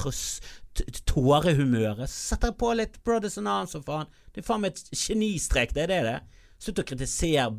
[1.10, 4.12] tårehumøret, så setter jeg på litt Brothers and Arms, og faen.
[4.32, 6.18] Det er faen meg et genistrek, det er det det
[6.66, 7.50] Slutt å kritisere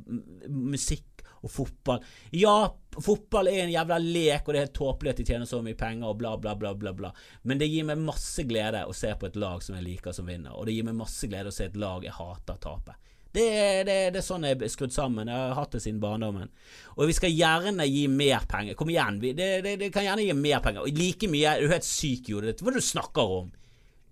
[0.48, 2.04] musikk og fotball.
[2.34, 2.54] Ja,
[3.02, 5.78] fotball er en jævla lek, og det er helt tåpelig at de tjener så mye
[5.78, 7.12] penger, og bla, bla, bla, bla, bla.
[7.46, 10.28] Men det gir meg masse glede å se på et lag som jeg liker som
[10.28, 12.96] vinner, og det gir meg masse glede å se et lag jeg hater tape.
[13.36, 15.28] Det, det, det, er sånn jeg er skrudd sammen.
[15.28, 16.48] Jeg har hatt det siden barndommen.
[16.96, 18.78] Og vi skal gjerne gi mer penger.
[18.78, 20.86] Kom igjen, vi, det, det, kan gjerne gi mer penger.
[20.86, 22.62] Og like mye Er du helt syk i hodet?
[22.62, 23.50] Hva er det du snakker om?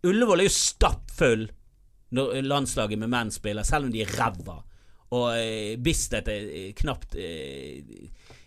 [0.04, 1.46] Ullevål er jo stappfull
[2.14, 4.60] når landslaget med menn spiller, selv om de er ræva.
[5.14, 7.80] Og eh, Bislett er eh, knapt eh,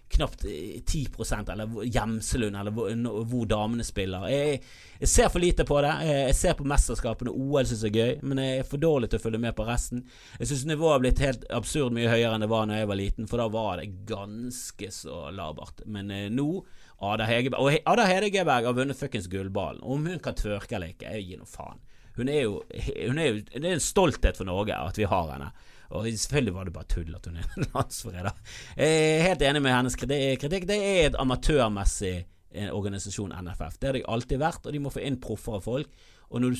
[0.10, 2.92] knapt 10 eh, eller Gjemselund, eller hvor,
[3.28, 4.28] hvor, damene spiller.
[4.32, 4.62] Jeg,
[5.00, 5.94] jeg, ser for lite på det.
[6.08, 9.20] Jeg ser på mesterskapene, OL syns jeg er gøy, men jeg er for dårlig til
[9.20, 10.06] å følge med på resten.
[10.40, 13.02] Jeg syns nivået har blitt helt absurd mye høyere enn det var da jeg var
[13.02, 15.84] liten, for da var det ganske så labert.
[15.86, 16.50] Men eh, nå
[16.98, 19.84] Ada Hegeberg Og Ada Hedegeberg har vunnet fuckings gullballen.
[19.84, 21.84] Om hun kan tørke eller ikke, jeg gir noe faen.
[22.18, 22.62] Hun er, jo,
[23.06, 25.52] hun er jo Det er en stolthet for Norge at vi har henne.
[25.96, 28.42] Og selvfølgelig var det bare tull at hun er landsforræder.
[28.76, 30.68] Er helt enig med hennes kritikk.
[30.70, 33.80] Det er et amatørmessig eh, organisasjon, NFF.
[33.80, 36.08] Det har de alltid vært, og de må få inn proffer av folk.
[36.28, 36.58] Og når,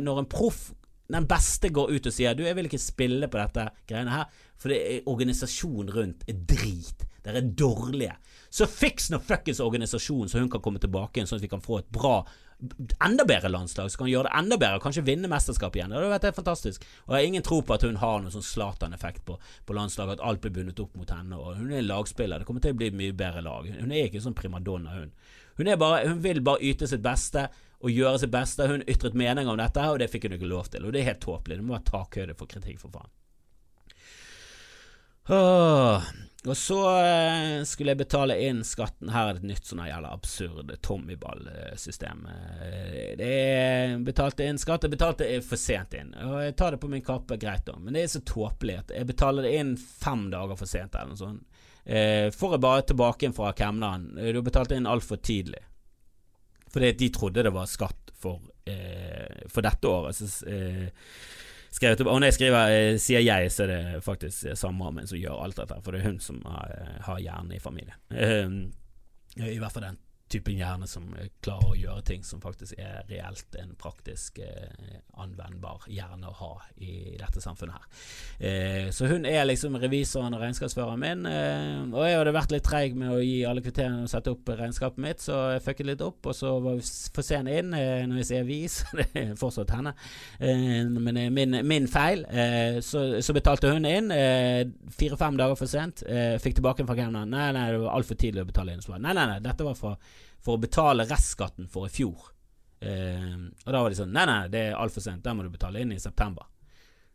[0.00, 0.70] når, en proff
[1.12, 4.44] den beste går ut og sier du, jeg vil ikke spille på dette greiene her,
[4.56, 7.04] for det er organisasjonen rundt er drit.
[7.22, 8.14] Dere er dårlige.
[8.52, 11.64] Så fiks nå fuckings organisasjon, så hun kan komme tilbake igjen, sånn at vi kan
[11.64, 12.22] få et bra
[13.04, 15.90] enda bedre landslag, så kan hun gjøre det enda bedre, kanskje vinne mesterskap igjen.
[15.90, 16.84] Det hadde vært fantastisk.
[17.06, 20.20] Og jeg har ingen tro på at hun har noen sånn Zlatan-effekt på, på, landslaget,
[20.20, 21.38] at alt blir bundet opp mot henne.
[21.38, 23.66] Og hun er lagspiller, det kommer til å bli mye bedre lag.
[23.66, 25.12] Hun er ikke sånn primadonna, hun.
[25.58, 27.48] Hun, bare, hun vil bare yte sitt beste
[27.82, 28.68] og gjøre sitt beste.
[28.70, 30.86] Hun ytret mening om dette, og det fikk hun ikke lov til.
[30.86, 31.58] Og det er helt tåpelig.
[31.58, 33.10] Det må være takhøyde for kritikk, for faen.
[35.32, 36.12] Åh.
[36.42, 39.12] Og så eh, skulle jeg betale inn skatten.
[39.14, 42.24] Her er det et nytt sånn jævla absurd Tommyball-system.
[43.20, 44.82] det er betalte inn skatt.
[44.82, 46.10] Jeg betalte for sent inn.
[46.26, 47.76] Og jeg tar det på min kappe, greit da.
[47.78, 51.14] Men det er så tåpelig at jeg betaler det inn fem dager for sent eller
[51.14, 51.62] noe sånt.
[51.84, 54.10] Eh, får jeg bare tilbake inn fra kemneren.
[54.18, 55.62] Du betalte inn altfor tidlig.
[56.74, 58.42] Fordi de trodde det var skatt for,
[59.46, 60.16] for dette året.
[60.16, 60.48] Så,
[61.72, 62.12] skrevet opp.
[62.12, 65.20] Og når jeg skriver, eh, sier jeg, så er det faktisk eh, samboeren min som
[65.20, 65.80] gjør alt dette.
[65.84, 68.72] For det er hun som har, eh, har hjernen i familien.
[69.40, 70.00] I hvert fall den
[70.32, 74.98] typen hjerne som eh, klarer å gjøre ting som faktisk er reelt en praktisk eh,
[75.20, 78.02] anvendbar hjerne å ha i dette samfunnet her.
[78.48, 82.66] Eh, så hun er liksom revisoren og regnskapsføreren min, eh, og jeg hadde vært litt
[82.66, 86.04] treig med å gi alle kvitteringene og sette opp regnskapet mitt, så jeg fucket litt
[86.04, 89.08] opp, og så var vi for sent inn eh, når jeg sier vi, så det
[89.18, 89.94] er fortsatt henne.
[90.40, 92.24] Eh, men det er min, min feil.
[92.84, 94.10] Så, så, betalte hun inn
[94.92, 96.02] fire-fem dager for sent.
[96.42, 97.32] fikk tilbake en fra kemneren.
[97.32, 98.84] Nei, nei, det var altfor tidlig å betale inn.
[98.92, 99.96] Nei, nei, nei, dette var for
[100.42, 102.30] for å betale restskatten for i fjor.
[102.82, 105.22] Eh, og da var de sånn Nei, nei, det er altfor sent.
[105.24, 106.48] Den må du betale inn i september.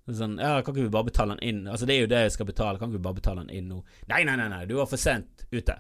[0.08, 1.66] Sånn, ja, Kan ikke vi bare betale den inn?
[1.68, 2.80] Altså Det er jo det jeg skal betale.
[2.80, 3.82] Kan ikke vi bare betale den inn nå?
[4.08, 5.76] Nei, nei, nei, nei du var for sent ute.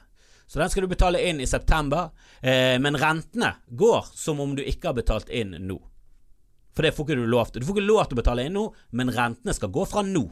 [0.47, 2.11] Så den skal du betale inn i september.
[2.41, 5.79] Eh, men rentene går som om du ikke har betalt inn nå.
[6.75, 7.63] For det får ikke du lov til.
[7.63, 10.23] Du får ikke lov til å betale inn nå, men rentene skal gå fra nå.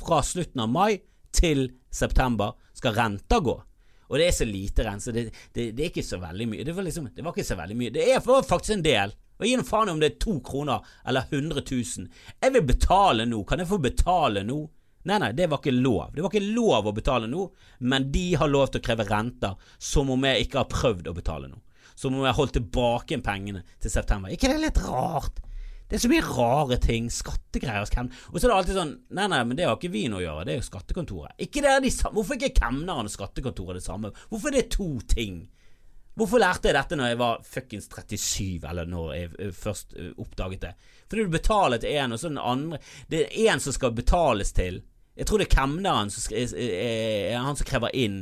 [0.00, 1.00] Fra slutten av mai
[1.34, 3.56] til september skal renta gå.
[4.10, 5.14] Og det er så lite rense.
[5.14, 6.66] Det, det, det, er ikke så veldig mye.
[6.66, 7.94] Det var, liksom, det var ikke så veldig mye.
[7.94, 9.14] Det er faktisk en del.
[9.40, 12.08] Og Gi nå faen om det er to kroner eller 100 000.
[12.42, 13.40] Jeg vil betale nå.
[13.48, 14.58] Kan jeg få betale nå?
[15.08, 16.10] Nei, nei, det var ikke lov.
[16.12, 17.46] Det var ikke lov å betale nå,
[17.88, 21.14] men de har lov til å kreve renter som om jeg ikke har prøvd å
[21.16, 21.62] betale nå.
[21.96, 24.32] Som om jeg har holdt tilbake pengene til september.
[24.32, 25.40] ikke det er litt rart?
[25.90, 27.08] Det er så mye rare ting.
[27.10, 28.14] Skattegreier hos kemneren.
[28.30, 30.22] Og så er det alltid sånn Nei, nei, men det har ikke vi noe å
[30.22, 30.44] gjøre.
[30.46, 31.34] Det er jo skattekontoret.
[31.42, 32.14] Ikke det er de samme.
[32.20, 34.12] Hvorfor ikke kemneren og skattekontoret det samme?
[34.30, 35.40] Hvorfor er det to ting?
[36.20, 40.72] Hvorfor lærte jeg dette når jeg var fuckings 37, eller når jeg først oppdaget det?
[41.08, 42.78] Fordi du betaler til én, og så den andre
[43.10, 44.82] Det er én som skal betales til.
[45.16, 48.20] Jeg tror det er kemneren som han som krever inn.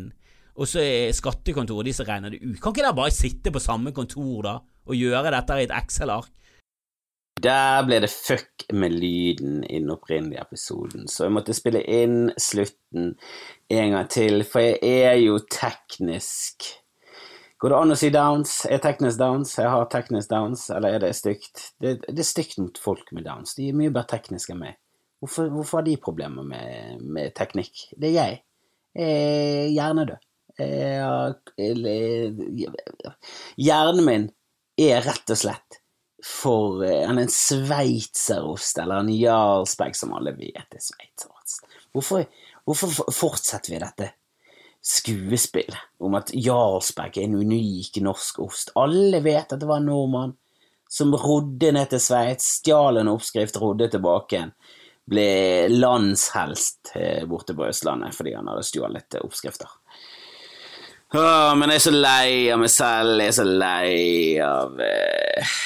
[0.58, 2.56] Og så er skattekontoret de som regner det ut.
[2.62, 4.56] Kan ikke dere bare sitte på samme kontor da
[4.88, 6.32] og gjøre dette i et Excel-ark?
[7.38, 12.32] Der ble det fuck med lyden i den opprinnelige episoden, så jeg måtte spille inn
[12.40, 13.12] slutten
[13.70, 16.66] en gang til, for jeg er jo teknisk
[17.58, 18.52] Går det an å si downs?
[18.70, 19.56] Er teknisk downs?
[19.58, 21.72] Jeg har teknisk downs, eller er det stygt?
[21.82, 23.56] Det, det, er stygt mot folk med downs.
[23.58, 24.76] De er mye bedre tekniske enn meg.
[25.18, 27.88] Hvorfor, hvorfor, har de problemer med, med teknikk?
[27.98, 28.38] Det er jeg.
[28.94, 30.22] Jeg er hjernedød.
[33.66, 34.30] Hjernen min
[34.78, 35.82] er rett og slett
[36.24, 41.62] for en, en sveitserost eller en jarlsberg, som alle vet er sveitserost.
[41.94, 42.24] Hvorfor,
[42.66, 44.10] hvorfor fortsetter vi dette
[44.84, 48.74] skuespillet om at jarlsberg er en unik norsk ost?
[48.78, 50.36] Alle vet at det var en nordmann
[50.90, 54.54] som rodde ned til Sveits, stjal en oppskrift, rodde tilbake igjen.
[55.08, 55.28] Ble
[55.72, 59.70] landshelst eh, borte på Østlandet fordi han hadde stjålet oppskrifter.
[61.16, 63.92] Åh, men jeg er så lei av meg selv, jeg er så lei
[64.44, 65.58] av eh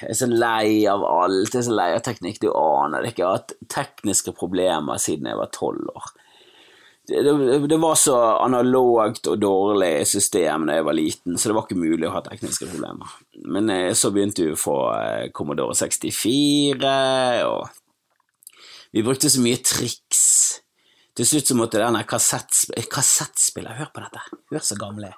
[0.00, 2.40] jeg er så lei av alt, jeg er så lei av teknikk.
[2.42, 3.22] Du aner det ikke.
[3.22, 6.12] Jeg har hatt tekniske problemer siden jeg var tolv år.
[7.06, 11.56] Det, det, det, var så analogt og dårlig system da jeg var liten, så det
[11.58, 13.16] var ikke mulig å ha tekniske problemer.
[13.44, 16.94] Men eh, så begynte vi å få eh, Commodore 64,
[17.44, 17.68] og
[18.96, 20.24] vi brukte så mye triks.
[21.14, 25.12] Til slutt så måtte denne kassettspiller Hør på dette, hør så gamle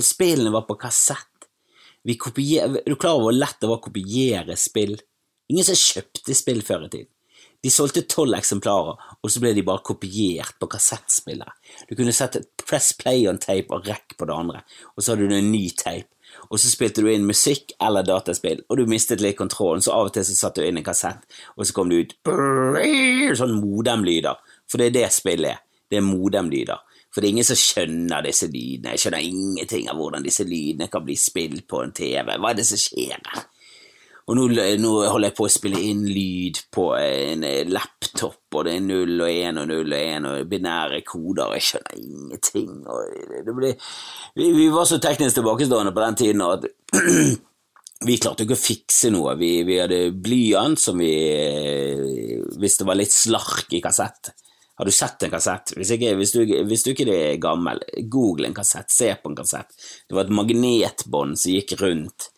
[0.00, 1.35] Spillene var på kassett.
[2.06, 4.94] Er du klar over hvor lett det var å kopiere spill?
[5.50, 7.12] Ingen som kjøpte spill før i tiden.
[7.64, 11.72] De solgte tolv eksemplarer, og så ble de bare kopiert på kassettspillet.
[11.88, 14.60] Du kunne sette press play on tape og rekk på det andre,
[14.94, 16.10] og så hadde du en ny tape.
[16.50, 20.10] Og så spilte du inn musikk eller dataspill, og du mistet litt kontrollen, så av
[20.10, 21.24] og til så satte du inn en kassett,
[21.56, 22.16] og så kom det ut
[23.40, 24.36] sånn modemlyder,
[24.68, 25.62] for det er det spillet er.
[25.90, 26.82] Det er modemlyder.
[27.16, 28.90] For det er ingen som skjønner disse lydene.
[28.92, 32.34] Jeg skjønner ingenting av hvordan disse lydene kan bli spilt på en TV.
[32.36, 33.22] Hva er det som skjer?
[34.26, 34.44] Og nå,
[34.82, 38.84] nå, holder jeg på å spille inn lyd på en eh, laptop, og det er
[38.84, 42.72] null og én og null og én og binære koder, og jeg skjønner ingenting.
[43.48, 43.72] Det ble,
[44.36, 46.68] vi, vi, var så teknisk tilbakestående på den tiden at
[48.10, 49.38] vi klarte ikke å fikse noe.
[49.40, 54.34] Vi, vi hadde blyant som vi eh, Hvis det var litt slark i kassett,
[54.76, 55.72] har du sett en kassett?
[55.76, 57.80] Hvis, ikke, hvis, du, hvis du ikke er gammel,
[58.12, 59.72] google en kassett, se på en kassett.
[60.04, 62.30] Det var et magnetbånd som gikk rundt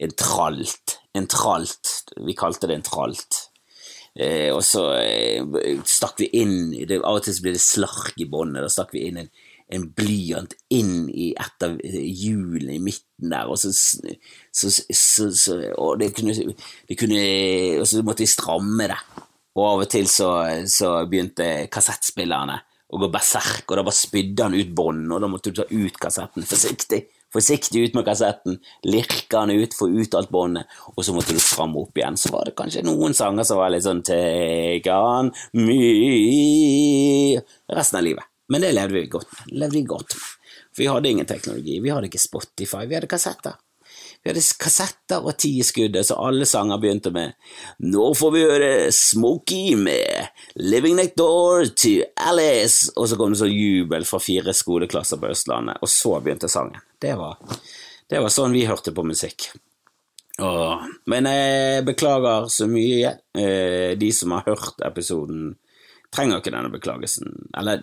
[0.00, 1.00] en tralt.
[1.18, 1.94] En tralt.
[2.16, 3.40] Vi kalte det en tralt.
[4.14, 8.22] Eh, og så eh, stakk vi inn det, Av og til så ble det slark
[8.22, 8.62] i båndet.
[8.64, 9.30] Da stakk vi inn en,
[9.74, 15.58] en blyant inn i et av hjulene i midten der, og så, så, så, så
[15.76, 17.20] og det kunne, det kunne,
[17.82, 19.00] Og så måtte vi stramme det.
[19.58, 20.30] Og av og til så,
[20.70, 22.60] så begynte kassettspillerne
[22.90, 25.66] å gå berserk, og da bare spydde han ut bånd, og da måtte du ta
[25.70, 27.04] ut kassetten forsiktig.
[27.30, 28.56] Forsiktig ut med kassetten,
[28.90, 32.18] lirke han ut, få ut alt båndet, og så måtte du fram opp igjen.
[32.18, 35.78] Så var det kanskje noen sanger som var litt sånn Take on me
[37.70, 38.26] Resten av livet.
[38.50, 39.54] Men det levde vi godt med.
[39.62, 40.54] Levde vi godt med.
[40.74, 41.78] For vi hadde ingen teknologi.
[41.78, 43.54] Vi hadde ikke Spotify, vi hadde kassetter.
[44.20, 47.32] Vi hadde kassetter og ti som alle sanger begynte med
[47.88, 50.28] Nå får vi høre Smokey med
[50.60, 51.94] Living Next Door to
[52.28, 56.52] Alice, og så kom det sånn jubel fra fire skoleklasser på Østlandet, og så begynte
[56.52, 56.76] sangen.
[57.00, 57.40] Det var,
[58.12, 59.48] det var sånn vi hørte på musikk.
[60.40, 63.16] Åh, men jeg beklager så mye.
[63.36, 65.54] Eh, De som har hørt episoden,
[66.12, 67.34] trenger ikke denne beklagelsen.
[67.56, 67.82] Eller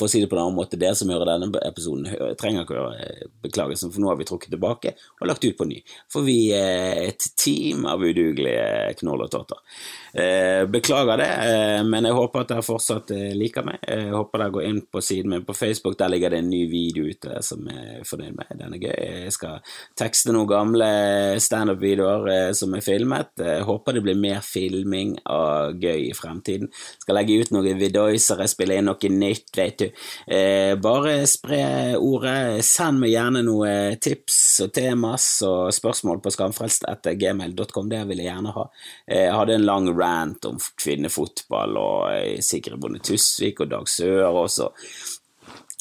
[0.00, 2.08] for å si det på en annen måte, dere som hører denne episoden,
[2.40, 5.68] trenger ikke å eh, beklagelsen, for nå har vi trukket tilbake og lagt ut på
[5.68, 5.80] ny.
[6.10, 9.60] For vi er et team av udugelige knoll og totter.
[10.16, 13.80] Eh, Beklager det, eh, men jeg håper at dere fortsatt liker meg.
[13.84, 16.64] Jeg håper dere går inn på siden min på Facebook, der ligger det en ny
[16.70, 18.54] video ute som jeg er fornøyd med.
[18.58, 18.96] Den er gøy.
[19.26, 20.90] Jeg skal tekste noen gamle
[21.42, 23.34] standup-videoer som er filmet.
[23.38, 26.70] Jeg håper det blir mer filming av gøy i fremtiden.
[27.02, 29.89] Skal legge ut noen videoiser, spille inn noe nytt, vet du.
[30.26, 31.60] Eh, bare spre
[31.98, 32.64] ordet.
[32.66, 37.90] Send meg gjerne noen tips og temas og spørsmål på skamfrelst etter gmail.com.
[37.90, 38.66] Det vil jeg gjerne ha.
[39.06, 43.88] Eh, Jeg hadde en lang rant om kvinnefotball og eh, Sigrid Bonde Tusvik og Dag
[43.90, 44.70] Sør også.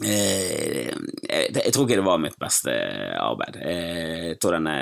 [0.06, 0.90] Eh,
[1.28, 2.74] jeg, jeg tror ikke det var mitt beste
[3.20, 3.58] arbeid.
[3.60, 4.76] Eh, Jeg tror denne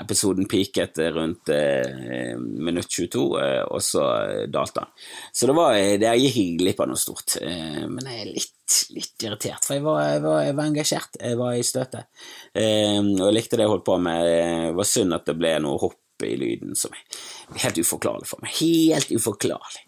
[0.00, 4.04] episoden peaket rundt eh, minutt 22, eh, og så
[4.48, 4.92] dalte han.
[5.34, 7.36] Så det var, der gikk jeg glipp av noe stort.
[7.42, 11.20] Eh, Men jeg er litt, litt irritert, for jeg var, jeg, var, jeg var engasjert.
[11.20, 12.08] Jeg var i støtet.
[12.54, 14.24] Eh, Og jeg likte det jeg holdt på med.
[14.28, 18.40] Det var synd at det ble noe hopp i lyden som er helt uforklarlig for
[18.42, 18.56] meg.
[18.58, 19.84] Helt uforklarlig.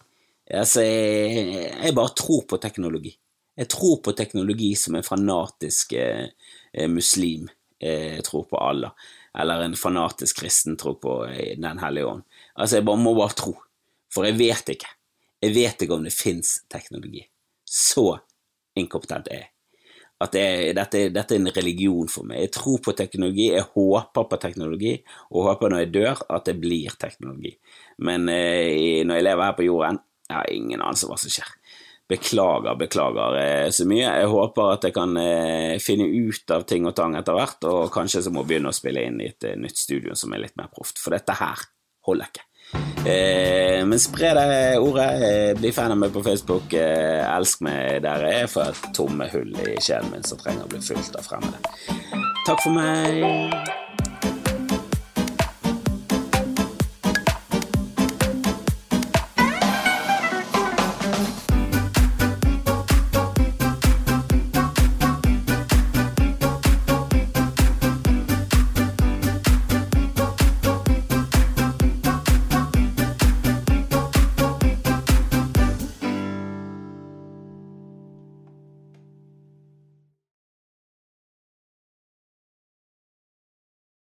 [0.50, 3.16] Altså, jeg, jeg bare tror på teknologi.
[3.60, 6.30] Jeg tror på teknologi som en fanatisk eh,
[6.72, 7.48] eh, muslim
[7.80, 8.94] eh, tror på Allah,
[9.38, 11.18] eller en fanatisk kristen tror på
[11.60, 12.24] Den hellige ånd.
[12.54, 13.54] Altså, jeg bare må bare tro,
[14.12, 14.90] for jeg vet ikke.
[15.40, 17.22] Jeg vet ikke om det fins teknologi.
[17.64, 18.18] Så
[18.80, 19.50] inkompetent er jeg.
[20.20, 22.42] At det, dette, dette er en religion for meg.
[22.42, 24.98] Jeg tror på teknologi, jeg håper på teknologi,
[25.30, 27.54] og håper når jeg dør at det blir teknologi.
[28.04, 31.48] Men eh, når jeg lever her på jorden, jeg har ingen anelse hva som skjer.
[32.10, 34.02] Beklager, beklager eh, så mye.
[34.02, 37.92] Jeg håper at jeg kan eh, finne ut av ting og tang etter hvert, og
[37.94, 40.42] kanskje så må jeg begynne å spille inn i et eh, nytt studio som er
[40.42, 41.62] litt mer proft, for dette her
[42.08, 42.46] holder ikke.
[43.00, 45.08] Men spre det ordet.
[45.58, 46.76] Bli fan av meg på Facebook.
[46.78, 50.70] Elsk meg der jeg er, for et tomme hull i sjelen min som trenger å
[50.70, 51.58] bli fylt av fremmede.
[52.46, 53.89] Takk for meg.